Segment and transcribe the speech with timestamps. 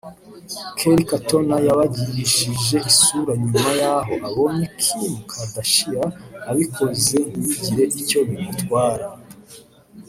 [0.77, 6.09] Kerry Katona yibagishije isura nyuma y’aho abonye Kim Kardashian
[6.49, 9.07] abikoze ntibigire icyo bimutwara